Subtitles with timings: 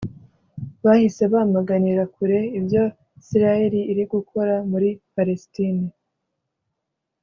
[0.83, 2.83] bahise bamaganira kure ibyo
[3.21, 5.83] Israel iri gukorera muri Palestine